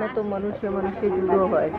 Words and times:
એમાં 0.00 0.14
તો 0.16 0.22
મનુષ્ય 0.24 0.68
મનુષ્ય 0.68 1.08
જુદો 1.08 1.46
હોય. 1.52 1.70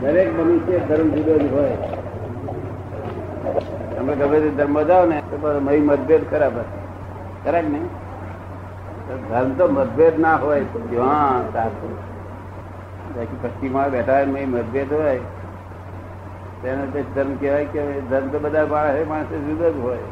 દરેક 0.00 0.28
મનુષ્ય 0.38 0.78
ધર્મ 0.88 1.08
જુદો 1.08 1.34
જ 1.38 1.46
હોય. 1.52 1.76
તમે 3.94 4.12
ગમે 4.16 4.38
તે 4.40 4.50
ધર્મ 4.50 4.76
જાઓ 4.82 5.04
ને, 5.06 5.18
તો 5.30 5.60
મય 5.60 5.80
મતભેદ 5.80 6.28
ખરાબ 6.30 6.56
ખરા 7.44 7.62
નહીં. 7.62 7.88
ધર્મ 9.30 9.50
તો 9.54 9.64
મતભેદ 9.68 10.20
ના 10.20 10.36
હોય. 10.36 10.60
જ્યાં 10.92 11.52
સાચું. 11.52 11.96
બાકી 13.16 13.40
પશ્ચિમમાં 13.42 13.90
બેઠા 13.90 14.20
હોય 14.20 14.26
મય 14.26 14.44
મતભેદ 14.44 14.92
હોય, 14.92 15.18
તેને 16.62 16.86
તે 16.92 17.00
ધર્મ 17.16 17.36
કહેવાય 17.40 17.66
કે 17.72 17.80
ધર્મ 18.12 18.28
તો 18.28 18.38
બધા 18.38 18.66
માણસ 18.66 19.08
માણસે 19.08 19.36
જુદો 19.48 19.66
જ 19.72 19.76
હોય. 19.88 20.04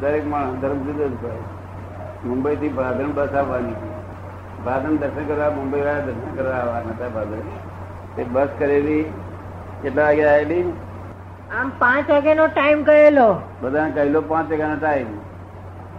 દરેક 0.00 0.24
માણસ 0.26 0.60
ધર્મ 0.62 0.78
જુદો 0.82 1.08
જ 1.08 1.16
હોય. 1.22 1.42
મુંબઈ 2.24 2.56
થી 2.56 2.68
ભાદરણ 2.68 3.12
બસ 3.12 3.34
આવવાની. 3.34 3.76
ભાદરણ 4.64 4.96
દર્શન 4.96 5.26
કરવા 5.26 5.50
મુંબઈ 5.50 5.80
વાળા 5.80 6.00
દર્શન 6.00 6.34
કરવા 6.36 6.56
આવવાના 6.56 6.94
હતા 6.96 7.08
ભાદરણ 7.08 7.48
તે 8.16 8.24
બસ 8.24 8.50
કરેલી 8.58 9.04
કેટલા 9.82 10.04
વાગે 10.04 10.24
આવેલી? 10.28 10.64
આમ 11.58 11.72
પાંચ 11.78 12.10
વાગ્યાનો 12.10 12.46
ટાઈમ 12.46 12.82
કહેલો. 12.82 13.28
બધાને 13.62 13.90
કહેલો 13.90 14.20
પાંચ 14.20 14.50
વાગ્યાનો 14.50 14.76
ટાઈમ 14.76 15.08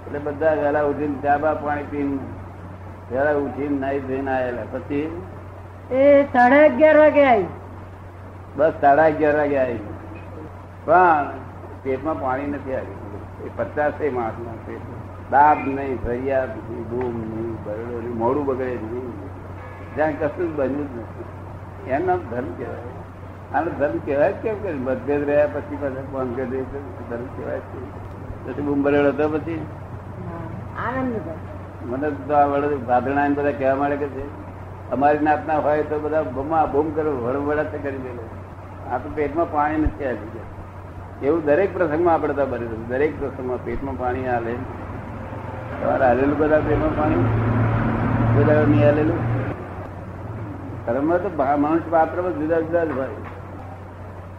એટલે 0.05 0.19
બધા 0.19 0.53
વહેલા 0.53 0.85
ઉઠીને 0.91 1.17
ચાબા 1.23 1.55
પાણી 1.63 1.83
પીને 1.83 2.17
વહેલા 3.11 3.35
ઉઠીને 3.45 3.79
નાઈ 3.79 3.99
ધોઈને 3.99 4.31
આવેલા. 4.31 4.67
પછી? 4.71 5.07
એ 5.91 6.23
સાડા 6.33 6.63
અગિયાર 6.65 6.97
વાગે 6.97 7.23
આવી 7.25 7.49
બસ 8.57 8.73
સાડા 8.81 9.05
અગિયાર 9.05 9.35
વાગે 9.35 9.57
આવી 9.59 9.81
પણ 10.85 11.25
પેટમાં 11.83 12.21
પાણી 12.21 12.47
નથી 12.47 12.75
આવ્યું. 12.75 12.99
એ 13.45 13.49
પચાસ 13.57 13.93
એ 14.01 14.09
માણસના 14.09 14.59
પેટ 14.65 14.85
દાબ 15.31 15.57
નહીં 15.67 15.97
ફરિયાદ 16.03 16.49
નહીં 16.49 16.85
બૂમ 16.89 17.15
નહીં 17.33 17.51
બરડો 17.65 17.97
નહીં 17.99 18.17
મોડું 18.17 18.45
બગડે 18.45 18.75
નહીં. 18.85 19.11
જ્યાં 19.95 20.19
કશું 20.19 20.47
જ 20.47 20.57
બન્યું 20.59 20.87
જ 20.93 20.97
નથી. 20.99 21.91
એનો 21.91 22.17
ધર્મ 22.31 22.49
કહેવાય. 22.57 22.91
આનો 23.53 23.69
ધર્મ 23.79 23.97
કહેવાય 24.05 24.33
કેમ 24.43 24.55
કે 24.63 24.73
મતભેદ 24.87 25.23
રહ્યા 25.29 25.47
પછી 25.47 25.79
પાછા 25.81 26.03
ફોન 26.11 26.33
કરી 26.35 26.65
ધર્મ 27.09 27.25
કહેવાય 27.37 27.59
છે 27.59 27.79
પછી 28.45 28.61
બૂમ 28.61 28.83
બરેડો 28.83 29.09
હતો 29.09 29.29
પછી? 29.29 29.59
મને 31.89 32.09
તો 32.27 32.33
આ 32.33 32.45
વડે 32.45 32.75
ભાદરણા 32.75 33.25
એમ 33.25 33.33
બધા 33.33 33.51
કહેવા 33.51 33.75
માંડે 33.75 33.95
કે 33.95 34.07
છે 34.07 34.23
અમારી 34.91 35.19
નાતના 35.19 35.59
હોય 35.65 35.83
તો 35.83 35.99
બધા 35.99 36.21
બમા 36.35 36.65
બૂમ 36.65 36.87
કરો 36.95 37.11
વડવડા 37.25 37.63
કરી 37.63 38.03
દેલો 38.05 38.23
આ 38.91 38.97
તો 38.97 39.09
પેટમાં 39.15 39.51
પાણી 39.51 39.81
નથી 39.81 40.05
આવી 40.05 40.31
ગયા. 40.33 40.49
એવું 41.23 41.45
દરેક 41.45 41.73
પ્રસંગમાં 41.73 42.13
આપણે 42.13 42.33
તો 42.33 42.45
બની 42.45 42.85
દરેક 42.89 43.19
પ્રસંગમાં 43.19 43.65
પેટમાં 43.65 43.97
પાણી 43.97 44.27
હાલે. 44.27 44.55
તમારે 45.81 46.05
હાલેલું 46.05 46.37
બધા 46.37 46.59
પેટમાં 46.59 46.97
પાણી? 46.97 47.15
બધા 48.35 48.63
નહીં 48.67 48.85
હાલેલું? 48.85 49.19
ધર્મ 50.85 51.17
તો 51.17 51.29
માણસ 51.37 51.59
મનુષ્ય 51.59 51.89
પાત્ર 51.89 52.21
જુદા 52.21 52.59
જુદા 52.59 52.83
જ 52.83 52.91
હોય. 52.97 53.13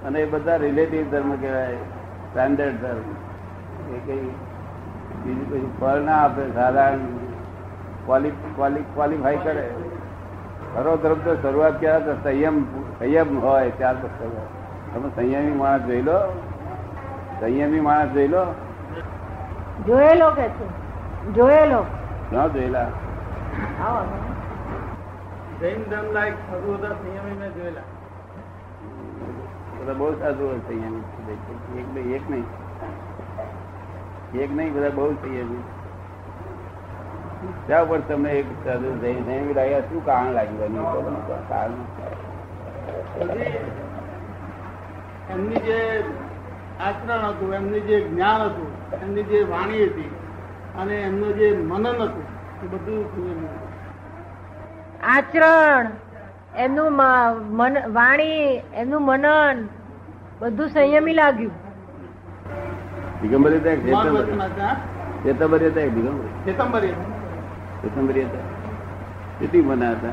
અને 0.05 0.21
એ 0.21 0.27
બધા 0.31 0.57
રિલેટિવ 0.57 1.11
ધર્મ 1.11 1.33
કહેવાય 1.37 1.75
સ્ટાન્ડર્ડ 1.75 2.73
ધર્મ. 2.73 3.95
એ 3.95 3.99
કઈ 4.07 4.29
બીજું 5.25 5.51
કઈ 5.51 5.67
ફળ 5.81 6.01
ના 6.01 6.17
આપે, 6.17 6.43
સાધારણ. 6.55 6.99
ક્વોલિફાય 8.95 9.37
કરે. 9.37 9.71
ખરો 10.75 10.97
ધર્મ 10.97 11.15
તો 11.15 11.35
શરૂઆત 11.43 11.81
ક્યાં 11.81 12.23
સંયમ 12.23 12.65
સંયમ 12.99 13.41
હોય 13.41 13.71
ત્યાર 13.71 13.95
પછી 13.95 14.37
તમે 14.95 15.09
સંયમી 15.17 15.53
માણસ 15.53 15.83
જોઈ 15.83 16.03
લો. 16.03 16.19
સંયમી 17.41 17.81
માણસ 17.81 18.09
જોઈ 18.09 18.29
લો. 18.29 18.47
જોયેલો 19.87 20.31
કે 20.31 20.49
છે? 20.49 20.92
જોયેલો? 21.31 21.87
ના 22.33 22.47
જોયેલા. 22.49 22.87
જૈન 25.61 25.83
ધર્મ 25.83 26.13
લાયક 26.13 26.35
સર્વોદા 26.35 26.89
સંયમી 26.89 27.37
મેં 27.41 27.55
જોયેલા. 27.55 27.81
બધા 29.81 29.93
બહુ 29.93 30.13
સાધુ 30.19 30.47
હોય 30.47 30.59
સંયમી 30.59 31.03
એક 31.77 31.95
નહીં 31.95 32.15
એક 32.15 32.31
નહીં. 32.31 32.45
એક 34.35 34.53
નહીં 34.53 34.75
બધા 34.75 34.89
બહુ 34.89 35.13
સંયમી 35.13 35.63
ત્યાં 37.67 37.89
પર 37.89 38.01
તમને 38.01 38.33
એક 38.33 38.47
સાધુ 38.65 38.99
જૈન 38.99 39.25
સંયમી 39.25 39.55
લાગ્યા 39.55 39.81
શું 39.81 40.05
કારણ 40.05 40.33
લાગ્યું 40.33 41.49
કારણ 41.49 41.71
એમની 45.31 45.57
જે 45.57 46.05
આચરણ 46.81 47.25
હતું 47.25 47.55
એમની 47.55 47.81
જે 47.81 48.01
જ્ઞાન 48.01 48.43
હતું 48.43 49.01
એમની 49.03 49.23
જે 49.23 49.43
વાણી 49.43 49.85
હતી 49.85 50.11
અને 50.79 50.95
એમનું 50.95 51.35
જે 51.35 51.59
મનન 51.59 51.87
હતું 51.87 52.23
એ 52.65 52.67
બધું 52.67 53.49
આચરણ 55.09 55.87
એમનું 56.59 56.93
મન 57.57 57.77
વાણી 57.93 58.61
એમનું 58.75 59.03
મનન 59.03 59.69
બધું 60.41 60.69
સંયમી 60.69 61.13
લાગ્યું. 61.13 61.53
દિગંબરી? 63.23 63.57
વચન 63.57 64.43
હતા. 64.43 64.77
હતા. 65.67 65.85
દિગંબરી? 67.85 68.27
કેટલી 69.41 69.61
મના 69.61 69.91
હતા? 69.91 70.09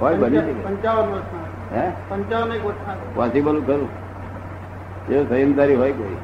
હોય 0.00 0.14
બની 0.14 0.38
શકે. 0.38 0.52
પંચાવન 0.52 1.10
વર્ષના 1.10 1.80
હે? 1.80 1.92
પંચાવન 2.08 2.52
એક 2.52 2.64
વર્ષના 2.64 2.94
પોસિબલ 3.14 3.62
ખરું. 3.62 3.88
એ 5.08 5.24
સંયમદારી 5.28 5.74
હોય 5.74 5.92
કોઈ. 5.92 6.16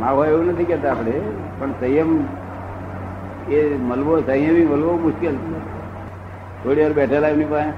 ના 0.00 0.10
હોય 0.10 0.28
એવું 0.28 0.46
નથી 0.46 0.64
કેતા 0.64 0.90
આપણે 0.90 1.12
પણ 1.58 1.70
સંયમ 1.72 2.24
એ 3.50 3.76
મલવો 3.76 4.20
સંયમી 4.20 4.64
મળવો 4.64 4.96
મુશ્કેલ. 4.96 5.34
છે 5.34 5.58
થોડી 6.64 6.82
વાર 6.82 6.92
બેઠેલા 6.92 7.28
એમની 7.28 7.44
પાસે. 7.44 7.70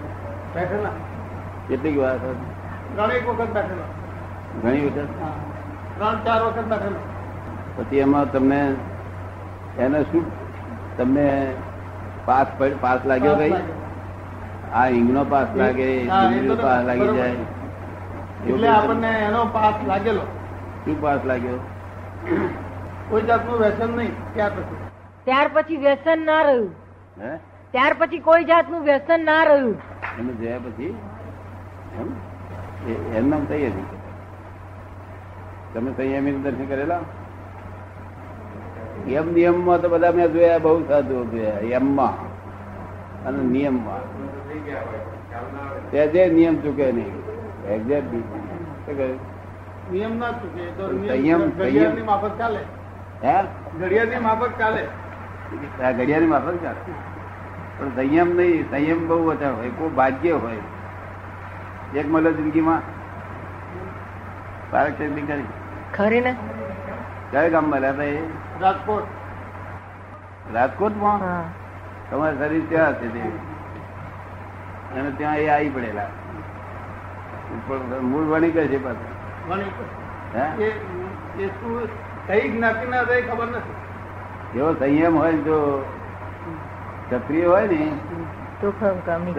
બેઠેલા. 0.55 0.91
કેટલીક 1.69 1.99
વાર. 1.99 2.17
ઘણી 2.97 3.21
વખત 3.27 3.51
બેઠેલા. 3.55 3.89
ઘણી 4.63 4.87
વખત? 4.87 5.09
ત્રણ 5.99 6.25
ચાર 6.25 6.43
વખત 6.43 6.65
બેઠેલા. 6.65 7.05
પછી 7.77 7.99
એમાં 7.99 8.33
તમને 8.33 8.75
એને 9.79 10.03
શું 10.03 10.25
તમને 10.97 11.53
પાસ 12.25 12.47
પાસ 12.81 13.07
લાગ્યો 13.07 13.37
કઈ? 13.37 13.55
આ 14.75 14.87
હિંગનો 14.87 15.25
પાસ 15.25 15.49
લાગે 15.57 16.05
ડુંગળીનો 16.05 16.57
પાસ 16.57 16.85
લાગી 16.85 17.13
જાય. 17.17 17.37
એટલે 18.49 18.69
આપણને 18.69 19.09
એનો 19.09 19.45
પાસ 19.45 19.75
લાગેલો. 19.87 20.21
શું 20.85 21.01
પાસ 21.01 21.21
લાગ્યો? 21.25 21.61
કોઈ 23.11 23.23
જાતનું 23.23 23.59
વ્યસન 23.59 23.97
નહીં 23.97 24.35
ત્યાર 24.35 24.51
પછી 24.51 24.88
ત્યાર 25.29 25.51
પછી 25.55 25.77
વ્યસન 25.77 26.23
ના 26.25 26.43
રહ્યું. 26.43 26.71
હે? 27.21 27.37
ત્યાર 27.71 27.97
પછી 27.99 28.19
કોઈ 28.19 28.45
જાતનું 28.45 28.83
વ્યસન 28.83 29.25
ના 29.25 29.43
રહ્યું. 29.43 29.75
એને 30.19 30.33
જોયા 30.33 30.59
પછી 30.59 30.97
એમ? 33.15 33.29
નામ 33.29 33.45
તૈયારી 33.45 33.85
તમે 35.75 35.93
સંયમી 35.93 36.33
દર્શન 36.33 36.67
કરેલા? 36.67 37.01
યમ 39.09 39.33
નિયમમાં 39.33 39.81
તો 39.81 39.89
બધા 39.89 40.13
મેં 40.13 40.33
જોયા 40.33 40.59
બહુ 40.59 40.85
સાધુ 40.87 41.25
જોયા 41.25 41.51
એમમાં. 41.51 42.21
અને 43.25 43.43
નિયમમાં. 43.43 44.01
તે 45.91 46.07
જે 46.07 46.29
નિયમ 46.29 46.63
ચૂકે 46.63 46.93
નહીં. 46.93 47.19
એક્ઝેક્ટ 47.65 48.15
નિયમ 49.93 50.19
ના 50.19 50.31
ચૂકે 50.31 50.65
તો 50.65 50.89
સંયમ- 50.89 51.17
નિયમ 51.17 51.39
સંયમ. 51.39 51.51
ઘડિયાળની 51.51 52.03
માફક 52.03 52.39
ચાલે 52.39 52.61
હે? 53.25 53.43
ઘડિયાળની 53.81 54.17
માફક 54.17 54.59
ચાલે 54.59 54.87
આ 55.85 55.91
ઘડિયાળની 55.91 56.27
માફક 56.27 56.63
ચાલે. 56.63 56.93
પણ 57.79 57.89
સંયમ 57.89 58.37
નહીં 58.37 58.71
સંયમ 58.71 59.09
બહુ 59.09 59.31
ઓછા 59.31 59.51
હોય 59.51 59.69
કોઈ 59.69 59.89
ભાગ્ય 59.89 60.33
હોય. 60.33 60.57
એક 61.99 62.11
મળે 62.11 62.33
જિંદગીમાં 62.33 62.83
પારક 64.71 64.99
ચેતની 64.99 65.23
કરી 65.23 65.43
ખરી 65.95 66.21
ને? 66.21 66.37
કયા 67.31 67.49
ગામ 67.49 67.65
મળ્યા 67.65 67.91
હતા 67.91 68.03
એ? 68.03 68.19
રાજકોટ. 68.61 69.03
રાજકોટમાં 70.55 71.21
તમારા 72.11 72.35
શરીર 72.35 72.63
ત્યાં 72.69 73.01
છે 73.01 73.09
તે. 73.09 73.21
અને 74.99 75.11
ત્યાં 75.11 75.37
એ 75.37 75.49
આવી 75.49 75.69
પડેલા. 75.69 76.07
પણ 77.67 78.01
મૂળ 78.03 78.23
વણી 78.23 78.51
કહે 78.51 78.67
છે 78.67 78.85
પાછા. 78.85 79.51
વણી 79.51 79.63
હે? 80.35 80.65
એ 80.65 80.71
એ 81.43 81.47
શું 81.47 81.89
કઈ 82.27 82.49
જ્ઞાતિ 82.49 82.89
ના 82.89 83.03
ખબર 83.03 83.47
નથી. 83.47 83.88
એવો 84.57 84.71
સંયમ 84.81 85.15
હોય 85.17 85.33
જો 85.47 85.59
ક્ષત્રિય 87.09 87.47
હોય 87.47 87.67
ને 87.67 87.81
તો 88.61 88.73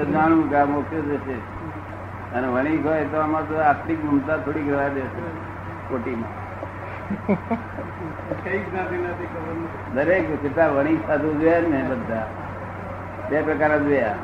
જાણવું 0.05 0.49
કે 0.49 0.55
આ 0.55 0.65
મોક્ષ 0.65 1.01
જશે. 1.09 1.37
અને 2.35 2.47
વણિક 2.47 2.85
હોય 2.85 3.05
તો 3.11 3.17
આમાં 3.17 3.47
તો 3.49 3.55
આર્થિક 3.57 3.99
મમતા 4.05 4.37
થોડીક 4.45 4.67
રહેવા 4.67 4.89
દેશે 4.89 5.21
કોટીમાં. 5.89 6.33
દરેક 9.95 10.23
કેટલા 10.41 10.69
વણિક 10.77 10.99
સાધુ 11.07 11.29
જોયા 11.41 11.69
ને 11.73 11.79
બધા 11.91 12.25
બે 13.29 13.37
પ્રકાર 13.41 13.73
જોયા. 13.83 14.17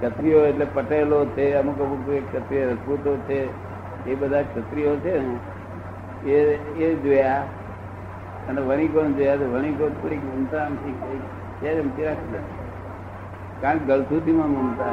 ક્ષત્રિયો 0.00 0.46
એટલે 0.46 0.66
પટેલો 0.74 1.18
છે 1.36 1.44
અમુક 1.58 1.78
અમુક 1.80 2.08
ક્ષત્રિય 2.32 2.64
રજપૂતો 2.70 3.12
છે 3.28 3.38
એ 4.06 4.14
બધા 4.14 4.42
ક્ષત્રિયો 4.42 4.96
છે 5.04 5.12
ને 5.18 5.34
એ 6.24 6.36
એ 6.78 6.96
જોયા. 7.04 7.44
અને 8.48 8.60
વણિકોણ 8.60 9.12
જોયા 9.12 9.36
તો 9.36 9.52
વણિકો 9.52 9.88
થોડીક 9.88 10.24
મમતા 10.24 10.68
જ 11.62 11.64
એમથી 11.64 12.04
રાખી. 12.04 12.38
કારણ 13.60 13.78
કે 13.78 13.84
ગળથુથીમાં 13.84 14.48
મમતા. 14.48 14.84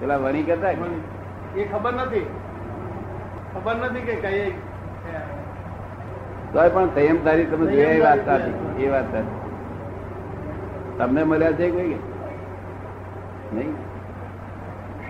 પેલા 0.00 0.16
વણિક 0.16 0.50
હતા 0.50 0.70
એ 0.70 1.64
ખબર 1.64 1.92
નથી. 1.92 2.26
ખબર 3.54 3.76
નથી 3.76 4.00
કે 4.00 4.14
કઈ 4.14 4.50
તો 6.52 6.70
પણ 6.74 6.86
સંયમ 6.86 7.24
તારી 7.24 7.44
તમે 7.44 7.72
જોયા 7.72 7.90
એ 7.90 8.00
વાત 8.00 8.24
સાચી. 8.24 8.84
એ 8.84 8.88
વાત 8.88 9.12
સાચી. 9.12 9.40
તમને 10.98 11.24
મળ્યા 11.24 11.52
છે 11.52 11.70
કોઈ 11.70 11.88
કે? 11.88 11.96
નહીં. 13.52 13.74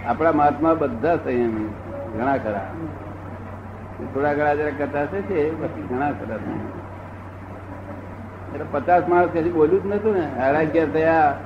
આપણા 0.07 0.33
મહાત્મા 0.33 0.75
બધા 0.75 1.17
સંયમી 1.17 1.75
ઘણા 2.19 2.37
ખરા. 2.37 2.71
થોડા 4.03 4.35
ઘણા 4.35 4.55
જરા 4.55 4.71
કથા 4.71 5.07
છે 5.07 5.29
તે 5.29 5.51
બાકી 5.51 5.83
ઘણા 5.83 6.11
ખરા 6.11 6.37
એટલે 8.55 8.65
પચાસ 8.73 9.09
માણસ 9.09 9.29
કશું 9.29 9.53
બોલ્યું 9.53 9.83
જ 9.83 9.87
નતું 9.87 10.15
ને. 10.15 10.27
અગિયાર 10.59 10.89
થયા. 10.89 11.37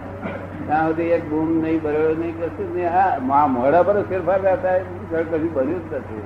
ત્યાં 0.66 0.86
સુધી 0.86 1.02
એક 1.02 1.30
ગુમ 1.30 1.62
નહીં 1.62 1.82
બરોબર 1.82 2.16
નહીં 2.16 2.38
કશું 2.38 2.74
નહીં 2.74 2.90
હા 2.90 3.46
મોડા 3.46 3.82
પર 3.82 4.02
ફેરફાર 4.02 4.42
ફેરફાર 4.42 4.80
ઘર 5.10 5.22
કશું 5.22 5.52
બન્યું 5.52 5.90
જ 5.90 5.94
નથી. 5.94 6.22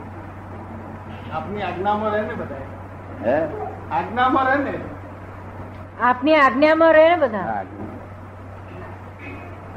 આપની 1.32 1.62
આજ્ઞામાં 1.62 2.10
રહે 2.10 2.22
ને 2.22 2.34
બધા 2.34 2.54
હે? 3.24 3.46
આજ્ઞામાં 3.90 4.44
રહે 4.46 4.64
ને? 4.64 4.74
આપની 6.00 6.34
આજ્ઞામાં 6.34 6.92
રહે 6.92 7.08
ને 7.08 7.16
બધા? 7.16 7.38
હા, 7.38 7.52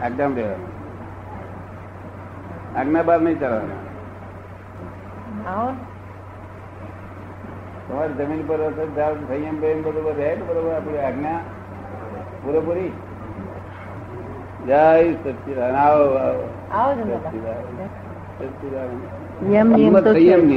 આજ્ઞા. 0.02 0.28
રહેવાનું. 0.28 0.76
આજ્ઞા 2.80 3.04
બાર 3.04 3.22
નહીં 3.22 3.40
ચાલવાના 3.40 3.86
આવો. 5.52 5.70
ને. 5.70 5.95
તમારી 7.90 8.14
જમીન 8.14 8.48
પર 8.48 8.72
સંયમ 9.28 9.60
બેમ 9.60 9.84
બધું 9.84 10.18
રહે 10.18 10.36
ને 10.36 10.44
બરોબર 10.44 10.72
આપણી 10.72 10.98
આજ્ઞા 10.98 11.40
પૂરેપૂરી. 12.44 12.92
જય 14.68 15.14
સચિદાન 15.14 15.76
આવો 15.76 16.14
આવો. 16.14 16.50
ને 17.04 17.18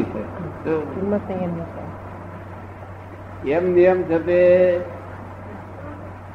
છે. 0.03 0.39
એમ 3.51 3.73
નિયમ 3.73 4.03
છે 4.03 4.19
તે 4.19 4.81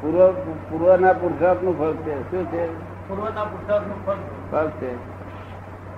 પૂર્વ 0.01 0.33
પૂર્વના 0.69 1.13
પુરુષાર્થનું 1.13 1.79
ફળ 1.79 1.93
છે. 1.93 2.31
શું 2.31 2.51
છે? 2.51 2.67
પૂર્વના 3.09 3.43
પુરુષાર્થનું 3.43 4.51
ફળ 4.51 4.67
છે. 4.67 4.95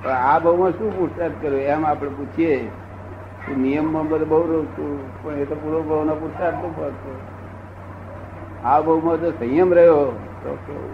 પણ 0.03 0.09
આ 0.09 0.39
બહુમાં 0.39 0.71
શું 0.71 0.98
પુરુષાર્થ 0.98 1.33
કર્યો? 1.41 1.59
એમ 1.59 1.86
આપણે 1.86 2.09
પૂછીએ. 2.09 2.71
નિયમમાં 3.53 4.07
બધું 4.09 4.30
બહુ 4.30 4.39
રહું 4.44 4.68
છું 4.75 4.92
પણ 5.24 5.42
એ 5.42 5.45
તો 5.45 5.56
પૂર્વ 5.56 5.83
ભાવના 5.89 6.19
પુરુષાર્થનું 6.21 6.71
ફળ 6.77 6.94
છે 7.01 7.13
આ 8.65 8.77
બહુમાં 8.81 9.18
જો 9.21 9.30
સંયમ 9.33 9.69
રહ્યો 9.74 10.00
તો 10.44 10.51
કેવું? 10.65 10.94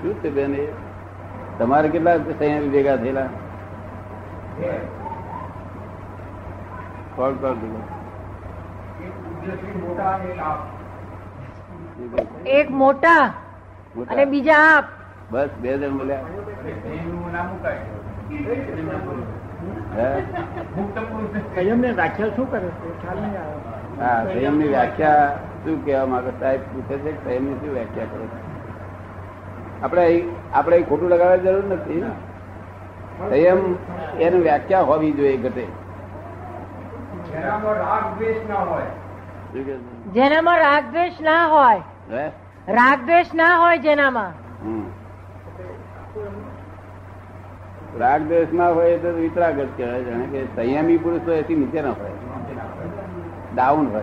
શું 0.00 0.14
છે 0.22 0.28
બેન 0.30 0.52
એ 0.54 0.66
તમારે 1.58 1.88
કેટલા 1.88 2.16
સંયમ 2.32 2.64
ભેગા 2.72 2.96
થયેલા 2.96 3.28
કોણ 7.16 7.34
કોણ 7.36 7.56
ભેગા? 7.60 7.84
એક 12.56 12.68
મોટા 12.72 13.24
મોટા? 13.94 14.12
અને 14.12 14.24
બીજા 14.26 14.62
આપ 14.68 14.86
બસ 15.32 15.52
બે 15.62 15.70
જણ 15.74 15.94
બોલ્યા? 15.98 16.24
સંયમની 21.54 21.92
વ્યાખ્યા 21.92 22.36
શું 22.36 22.50
કરે 22.50 22.60
છે? 22.60 22.88
ખ્યાલ 23.02 23.18
નહીં 23.18 23.36
આવે. 23.42 23.58
હા 24.00 24.24
સંયમની 24.24 24.68
વ્યાખ્યા 24.68 25.28
શું 25.64 25.84
કહેવા 25.84 26.06
માંગે? 26.06 26.32
સાહેબ 26.40 26.60
પૂછે 26.72 26.96
છે 26.98 27.12
સંયમની 27.24 27.56
શું 27.60 27.72
વ્યાખ્યા 27.74 28.06
કરો 28.06 28.24
આપણે 29.82 30.04
આપણે 30.54 30.82
ખોટું 30.82 31.08
લગાડવાની 31.10 31.44
જરૂર 31.44 31.66
નથી 31.74 32.02
સંયમ 33.30 33.60
એની 34.20 34.42
વ્યાખ્યા 34.42 34.84
હોવી 34.84 35.12
જોઈએ 35.12 35.36
ઘટે? 35.36 35.64
જેનામાં 40.14 40.58
રાગ 40.58 40.84
દ્વેષ 40.92 41.20
ના 41.20 41.46
હોય. 41.46 41.82
હે? 42.10 42.24
રાગ 42.68 43.00
દ્વેષ 43.06 43.34
ના 43.34 43.52
હોય 43.56 43.76
જેનામાં. 43.76 44.32
રાગ 47.98 48.22
દ્વેષમાં 48.22 48.74
હોય 48.74 48.98
તો 48.98 49.08
વિતરાગત 49.08 49.66
કહેવાય, 49.76 50.02
જાણે 50.02 50.26
કે 50.26 50.44
સંયમી 50.44 50.96
પુરુષ 50.96 51.20
હોય 51.26 51.36
એથી 51.36 51.54
નીચે 51.54 51.82
ના 51.82 51.90
હોય. 51.90 52.10
ડાઉન 53.54 53.86
હોય? 53.88 54.02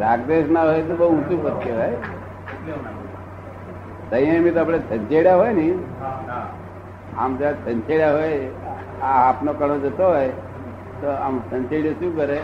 રાગ 0.00 0.20
દ્વેષ 0.20 0.50
ના 0.50 0.62
હોય 0.62 0.82
તો 0.82 0.96
બહુ 0.96 1.06
ઊંચું 1.06 1.44
પદ 1.44 1.64
કહેવાય. 1.64 1.96
સંયમી 4.10 4.50
તો 4.50 4.60
આપણે 4.60 4.78
સંચેડ્યા 4.78 5.36
હોય 5.36 5.52
ને. 5.52 5.74
આમ 7.18 7.36
જ્યાં 7.36 7.52
સંચેડ્યા 7.52 8.12
હોય, 8.12 8.50
આ 9.02 9.28
આપનો 9.28 9.52
કણો 9.52 9.78
જતો 9.78 10.04
હોય, 10.04 10.28
તો 11.00 11.08
આમ 11.08 11.40
સંચેડ્યો 11.50 11.92
શું 11.92 12.16
કરે? 12.16 12.38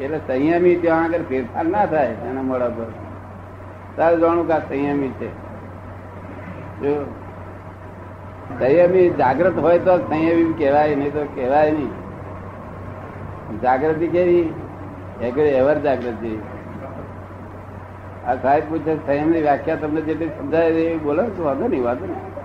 એટલે 0.00 0.18
સંયમી 0.18 0.76
ત્યાં 0.76 1.04
આગળ 1.04 1.22
ફેરફાર 1.28 1.64
ના 1.64 1.86
થાય 1.86 2.06
એના 2.06 2.42
મોડા 2.42 2.68
પર. 2.68 3.05
તારે 3.96 4.16
જાણું 4.16 4.48
કે 4.48 4.58
સંયમી 4.68 5.08
છે. 5.08 5.28
જો 6.80 7.04
સંયમી 8.58 9.10
જાગ્રત 9.10 9.58
હોય 9.58 9.78
તો 9.78 9.98
સંયમી 9.98 10.54
કહેવાય 10.58 10.94
નહીં 10.94 11.12
તો 11.12 11.26
કહેવાય 11.34 11.70
નહીં. 11.70 11.90
જાગૃતિ 13.60 14.08
કેવી? 14.08 14.54
એવર 15.20 15.78
જાગૃતિ. 15.78 16.42
આ 18.26 18.34
સાહેબ 18.34 18.62
પૂછે 18.68 18.96
સંયમની 18.96 19.40
વ્યાખ્યા 19.40 19.76
તમને 19.76 20.00
જેટલી 20.00 20.28
સમજાય 20.28 20.68
એ 20.68 20.96
બોલો 20.96 21.22
તો 21.22 21.44
વાંધો 21.44 21.68
નહીં 21.68 21.84
વાંધો 21.84 22.06
નહીં. 22.06 22.36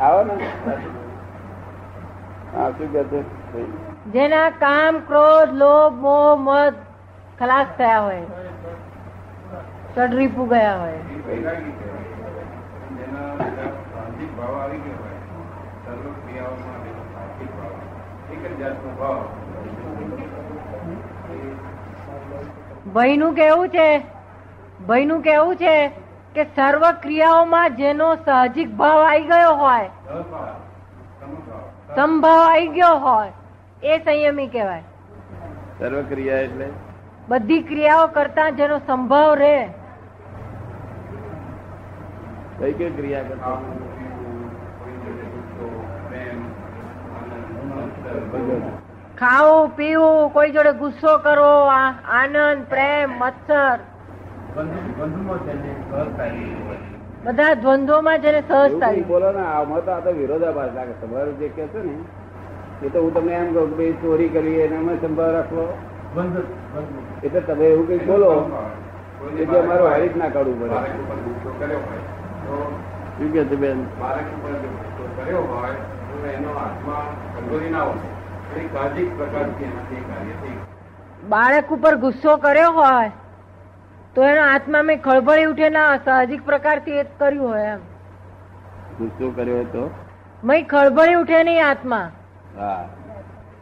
આવો 0.00 0.24
ને. 0.24 0.32
હા 2.56 2.70
શું 2.70 2.92
છે? 2.92 3.93
જેના 4.12 4.50
કામ 4.50 4.98
ક્રોધ 4.98 5.52
લોભ 5.52 5.92
મોહ 5.92 6.36
મદ 6.38 6.74
ખલાસ 7.38 7.66
થયા 7.78 8.00
હોય. 8.00 8.22
ચડરી 9.94 10.26
ગયા 10.26 10.78
હોય. 10.78 10.98
ભાઈનું 22.94 23.34
કેવું 23.34 23.68
છે? 23.68 24.02
ભાઈનું 24.86 25.22
કેવું 25.22 25.56
છે 25.56 25.88
કે 26.34 26.44
સર્વ 26.44 26.90
ક્રિયાઓમાં 27.02 27.76
જેનો 27.76 28.14
સાહજિક 28.14 28.68
ભાવ 28.70 29.00
આવી 29.02 29.24
ગયો 29.24 29.54
હોય 29.54 29.90
સંભાવ 31.96 32.40
આવી 32.40 32.68
ગયો 32.68 32.96
હોય 32.96 33.43
એ 33.84 33.98
સંયમી 33.98 34.46
કહેવાય. 34.46 34.82
સર્વ 35.78 36.02
ક્રિયા 36.02 36.36
એટલે? 36.36 36.66
બધી 37.28 37.62
ક્રિયાઓ 37.62 38.06
કરતા 38.06 38.50
જેનો 38.50 38.78
સંભાવ 38.78 39.34
રહે. 39.34 39.66
કઈ 42.58 42.72
કઈ 42.72 42.90
ક્રિયા 42.90 43.22
કરતા? 43.22 43.58
ખાવું 49.18 49.76
પીવું 49.76 50.30
કોઈ 50.30 50.50
જોડે 50.50 50.72
ગુસ્સો 50.72 51.18
કરવો 51.18 51.66
આ- 51.66 51.94
આનંદ 52.08 52.66
પ્રેમ 52.68 53.10
મત્સર. 53.18 53.78
બધા 57.24 57.54
દ્વંદ્વોમાં 57.54 58.22
જેને 58.22 58.40
સહજતા 58.40 58.90
બોલો 59.08 59.32
ને 59.32 59.46
આમાં 59.46 59.84
તો 59.84 59.90
આ 59.90 60.00
તો 60.00 60.12
વિરોધાભાસ 60.12 60.70
લાગે 60.74 60.92
તમારું 60.92 61.38
જે 61.38 61.48
છો 61.48 61.82
ને 61.82 62.23
એ 62.84 62.90
તો 62.90 62.98
હું 63.00 63.12
તમને 63.12 63.34
એમ 63.34 63.48
કહું 63.54 63.68
કે 63.70 63.76
ભાઈ 63.76 63.96
ચોરી 64.02 64.30
કરવી 64.30 64.60
એને 64.62 64.76
અમે 64.78 64.94
સંભાવ 64.98 65.30
રાખવો. 65.36 65.64
એટલે 67.22 67.40
તમે 67.42 67.64
એવું 67.68 67.86
કઈ 67.88 68.06
બોલો 68.08 68.30
એટલે 69.20 69.44
જે 69.46 69.58
અમારું 69.58 69.88
હારી 69.88 70.12
ના 70.16 70.30
કાઢવું 70.30 70.58
પડે. 70.60 70.78
શું 73.16 73.32
કે 73.32 73.42
છે 73.44 73.56
બેન? 73.56 73.78
બાળક 81.30 81.70
ઉપર 81.70 81.94
ગુસ્સો 81.96 82.36
કર્યો 82.38 82.72
હોય 82.72 83.12
તો 84.14 84.22
એનો 84.24 84.42
આત્મા 84.46 84.82
મેં 84.82 85.00
ખળભળી 85.00 85.46
ઉઠે 85.46 85.70
ના 85.70 85.98
સાહજિક 86.06 86.42
પ્રકારથી 86.44 86.98
એ 86.98 87.04
કર્યું 87.18 87.46
હોય 87.46 87.70
એમ. 87.70 87.80
ગુસ્સો 88.98 89.30
કર્યો 89.30 89.56
હોય 89.56 89.70
તો? 89.72 89.84
મેં 90.42 90.66
ખળભળી 90.66 91.16
ઉઠે 91.16 91.40
નહીં 91.42 91.64
આત્મા 91.66 92.04
હા. 92.58 92.88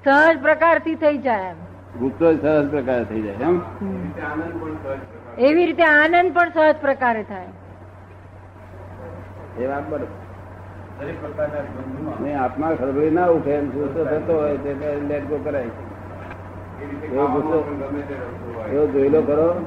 સહજ 0.05 0.43
પ્રકારથી 0.43 0.95
થઈ 0.95 1.19
જાય 1.19 1.43
એમ. 1.43 1.57
ગુસ્સો 2.01 2.33
સહજ 2.33 2.71
પ્રકાર 2.71 3.05
થઈ 3.05 3.23
જાય 3.23 3.35
એમ? 3.35 3.61
એવી 5.39 5.67
રીતે 5.67 5.83
આનંદ 5.85 6.35
પણ 6.35 6.49
સહજ 6.49 6.77
પ્રકારે 6.81 7.23
થાય. 7.23 7.47
એ 9.59 9.67
વાત 9.67 9.89
બરોબર. 9.89 10.07
આત્મા 12.41 12.75
ખરબડી 12.75 13.11
ના 13.11 13.27
ઉઠે 13.27 13.51
એમ 13.51 13.71
ગુસ્સો 13.71 14.05
થતો 14.05 14.33
હોય 14.33 14.57
તે 14.57 14.75
લેટ 15.09 15.25
ગો 15.29 15.39
કરાય. 15.45 15.65
એવો 17.13 17.27
ગુસ્સો. 17.27 17.59
એવો 18.73 18.87
જોયેલો 18.87 19.23
કરો. 19.23 19.67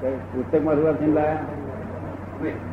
પુસ્તક 0.00 0.34
પુસ્તકમાં 0.34 0.76
શું 0.76 1.14
લાયા? 1.14 2.71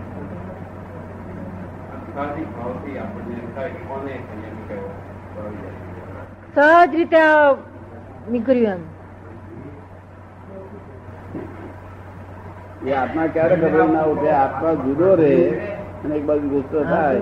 સહજ 6.56 6.96
રીતે 6.96 7.22
નીકળ્યું 8.32 8.72
એમ. 8.72 8.82
એ 12.88 12.92
આત્મા 12.94 13.28
ક્યારે 13.28 13.56
ખબર 13.56 13.88
ના 13.88 14.04
ઉઠે? 14.04 14.30
આત્મા 14.30 14.74
જુદો 14.74 15.16
રહે 15.16 15.50
અને 16.04 16.16
એક 16.16 16.26
બાજુ 16.26 16.50
ગુસ્સો 16.50 16.84
થાય. 16.84 17.20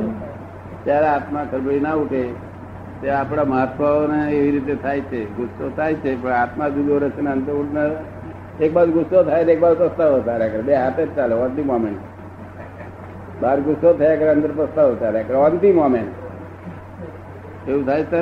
ત્યારે 0.83 1.07
આત્મા 1.07 1.45
ખબર 1.51 1.81
ના 1.81 1.93
ઉઠે 1.93 2.23
તે 3.01 3.09
આપણા 3.09 3.43
મહાત્માઓને 3.43 4.31
એવી 4.31 4.51
રીતે 4.51 4.75
થાય 4.75 5.01
છે. 5.01 5.25
ગુસ્સો 5.25 5.69
થાય 5.69 5.93
છે 5.93 6.21
પણ 6.23 6.31
આત્મા 6.31 6.69
જુદો 6.69 6.97
રહે 6.97 7.09
છે 7.09 7.21
ને 7.21 7.31
અંત 7.31 7.49
ઉઠનાર 7.49 7.91
એક 8.59 8.73
બાજુ 8.73 8.91
ગુસ્સો 8.91 9.23
થાય 9.23 9.43
એક 9.43 9.59
બાજુ 9.59 9.89
પસ્તાવો 9.89 10.19
ચાલ્યા 10.19 10.47
કરે. 10.47 10.61
બે 10.61 10.75
હાથે 10.75 11.05
જ 11.05 11.15
ચાલે. 11.15 11.35
ઓન 11.35 11.55
ધી 11.55 11.61
મોમેન્ટ 11.63 12.16
બહાર 13.41 13.57
ગુસ્સો 13.67 13.89
થયા 13.99 14.19
કરે 14.21 14.29
અંદર 14.35 14.51
પસ્તાવો 14.59 14.93
ચાલ્યા 15.01 15.27
ક્રાંતિ 15.29 15.69
મોમેન્ટ 15.79 16.13
એવું 17.67 17.83
થાય 17.89 18.05
તો 18.13 18.21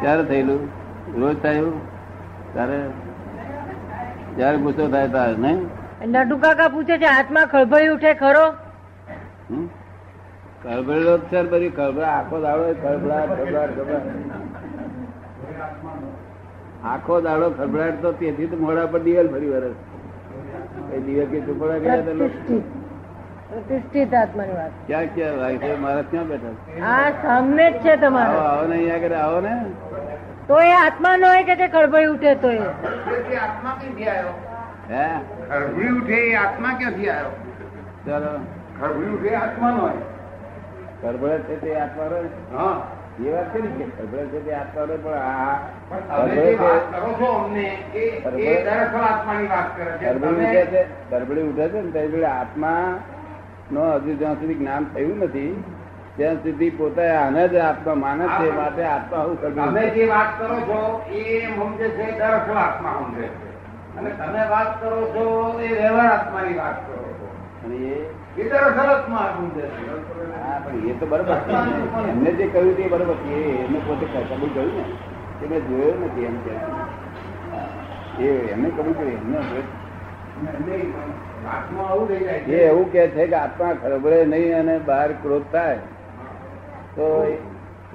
ક્યારે 0.00 0.22
થયેલું? 0.30 0.62
રોજ 1.20 1.36
થાય 1.42 1.62
ત્યારે 2.54 2.78
જયારે 4.36 4.58
ગુસ્સો 4.64 4.84
થાય 4.94 5.08
ત્યારે 5.14 5.36
નહીં? 5.44 5.58
નટુ 6.12 6.34
કાકા 6.44 6.70
પૂછે 6.76 6.94
છે 7.02 7.08
હાથમાં 7.08 7.46
ખળભળી 7.52 7.92
ઉઠે 7.96 8.12
ખરો? 8.22 8.44
ખળભળેલો 10.62 11.14
છે 11.30 11.38
બધી 11.52 11.74
ખળભળા 11.78 12.14
આખો 12.14 12.36
દાડો 12.46 12.64
ખળભળાટ 12.82 13.30
ખળભળાટ 13.32 13.72
ખળભળાટ. 13.76 14.06
આખો 16.92 17.14
દાડો 17.28 17.46
ખળભળાટ 17.52 18.02
તો 18.02 18.10
તેથી 18.20 18.50
તો 18.50 18.56
મોડા 18.64 18.90
પર 18.92 19.00
દિવેલ 19.06 19.28
ફરી 19.36 19.50
વરસ 19.54 19.76
એ 20.94 21.00
દિવેલ 21.06 21.26
કે 21.32 21.38
ચૂપડા 21.46 21.78
ગયા 21.84 22.77
પ્રતિષ્ઠિત 23.50 24.12
આત્માની 24.14 24.56
વાત. 24.56 24.72
ક્યાં 24.86 25.08
ક્યાં 25.10 25.58
છે? 25.60 25.70
મારા 25.76 26.04
ક્યાં 26.04 26.28
બેઠા 26.28 26.90
આ 26.90 27.12
સામે 27.22 27.66
જ 27.66 27.78
છે 27.78 27.92
આવો 27.92 28.02
તમારો. 28.02 28.40
આવો 28.42 28.66
ને 28.66 28.74
અહીંયા 28.74 28.96
આગળ 28.96 29.14
આવો 29.14 29.40
ને. 29.40 29.54
તો 30.48 30.60
એ 30.60 30.74
આત્મા 30.74 31.16
નો 31.16 31.26
હોય 31.28 31.44
કે 31.44 31.56
તે 31.56 31.68
ખળભળી 31.68 32.08
ઉઠે 32.08 32.34
તો 32.36 32.50
એ? 32.50 32.60
આત્મા 33.38 33.74
ક્યાંથી 33.78 34.08
આવ્યો 34.08 34.34
હે? 34.90 35.06
ખરબડી 35.48 35.90
ઉઠે 35.96 36.18
એ 36.26 36.36
આત્મા 36.36 36.74
ક્યાંથી 36.78 37.10
આવ્યો? 37.10 37.32
ચાલો. 38.06 38.32
ખરબડી 38.78 39.10
ઉઠે 39.16 39.34
આત્મા 39.38 39.72
નો 39.72 39.80
હોય. 39.80 40.02
છે 41.48 41.56
તે 41.60 41.70
આત્મા 41.80 42.08
રહે 42.12 42.22
હા. 42.54 42.76
એ 43.20 43.30
વાત 43.32 43.48
કરી 43.52 43.70
કે 43.76 43.84
ખળભળે 43.92 44.24
છે 44.32 44.40
તે 44.46 44.52
આત્મા 44.54 44.84
રહે 44.86 44.96
પણ 44.98 45.18
આ 45.24 45.54
પણ 45.90 46.02
તમે 46.30 46.50
કરો 46.92 47.10
છો 47.18 47.28
અમને 47.36 47.66
એ 47.96 48.04
એ 48.46 48.56
આત્માની 49.06 49.48
વાત 49.48 49.68
કરે 49.76 49.92
છે. 49.92 50.06
ગરબડી 50.08 50.48
ઉઠે 50.48 50.66
છે 50.72 50.82
ગરબડી 51.12 51.46
ઉઠે 51.50 51.66
છે 51.70 51.80
ને 51.82 51.90
તે 51.92 52.26
આત્મા 52.32 52.82
નો 53.70 53.82
હજુ 53.94 54.12
જ્યાં 54.14 54.36
સુધી 54.36 54.54
જ્ઞાન 54.54 54.84
થયું 54.92 55.18
નથી 55.18 55.52
ત્યાં 56.16 56.38
સુધી 56.42 56.70
પોતે 56.70 57.04
આને 57.12 57.42
જ 57.48 57.56
આત્મા 57.60 57.94
માને 57.94 58.24
છે 58.36 58.46
માટે 58.52 58.82
આત્મા 58.86 59.22
હું 59.22 59.36
તમે 59.40 59.84
જે 59.90 60.06
વાત 60.06 60.30
કરો 60.38 60.56
છો 60.68 60.78
એ 61.12 61.22
સમજે 61.48 61.86
છે 61.96 62.06
દરઅસલ 62.18 62.56
આત્મા 62.56 62.94
સમજે 63.00 63.26
છે. 63.34 63.48
અને 63.98 64.10
તમે 64.10 64.42
વાત 64.50 64.70
કરો 64.80 65.00
છો 65.14 65.24
એ 65.60 65.68
વ્યવહાર 65.72 66.10
આત્માની 66.12 66.56
વાત 66.56 66.78
કરો 66.86 66.98
છો. 67.18 67.26
અને 67.64 67.76
એ 67.88 67.96
એ 68.36 68.42
દરઅસલ 68.44 68.78
આત્મા 68.86 69.26
સમજે 69.36 69.64
છે. 69.74 69.82
હા 70.42 70.58
પણ 70.64 70.88
એ 70.88 70.98
તો 71.00 71.06
બરોબર 71.06 71.38
છે. 71.46 71.52
એમને 72.10 72.30
જે 72.32 72.46
કહ્યું 72.46 72.74
તે 72.76 72.84
બરોબર 72.88 73.16
છે. 73.22 73.36
એમને 73.64 73.78
પોતે 73.78 74.04
કબૂલ 74.06 74.50
કર્યું 74.52 74.74
ને? 74.76 74.84
કે 75.38 75.44
મેં 75.46 75.62
જોયું 75.68 76.00
નથી 76.06 76.24
એમ 76.24 76.36
કે 76.44 76.54
એ 78.18 78.50
એમને 78.52 78.68
કબૂલ 78.70 78.94
કર્યું. 78.94 79.20
એમને 79.36 79.40
એ 82.46 82.56
એવું 82.56 82.92
કે 82.92 83.08
છે 83.08 83.26
કે 83.26 83.34
આત્મા 83.34 83.72
ખરબડે 83.72 84.24
નહીં 84.24 84.58
અને 84.58 84.78
બહાર 84.78 85.12
ક્રોધ 85.12 85.42
થાય. 85.52 85.76
તો 86.96 87.38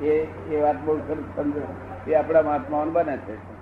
એ 0.01 0.09
એ 0.51 0.61
વાત 0.61 0.75
બહુ 0.85 0.97
સમજો. 1.35 1.61
એ 2.07 2.13
આપણા 2.13 2.41
મહાત્માઓને 2.41 2.91
બને 2.91 3.17
છે. 3.17 3.52